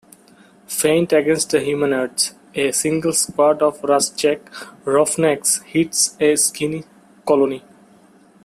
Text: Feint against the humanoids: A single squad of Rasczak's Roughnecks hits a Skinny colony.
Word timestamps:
Feint 0.67 1.13
against 1.13 1.51
the 1.51 1.59
humanoids: 1.59 2.33
A 2.55 2.71
single 2.71 3.13
squad 3.13 3.61
of 3.61 3.79
Rasczak's 3.81 4.65
Roughnecks 4.83 5.61
hits 5.61 6.17
a 6.19 6.35
Skinny 6.37 6.85
colony. 7.23 7.63